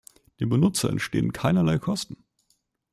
[0.39, 2.23] Dem Benutzer entstehen keinerlei Kosten.